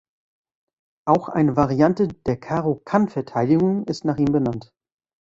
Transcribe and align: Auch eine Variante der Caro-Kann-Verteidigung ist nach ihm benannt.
Auch 1.07 1.29
eine 1.29 1.55
Variante 1.57 2.07
der 2.07 2.39
Caro-Kann-Verteidigung 2.39 3.85
ist 3.87 4.03
nach 4.03 4.17
ihm 4.17 4.31
benannt. 4.31 4.73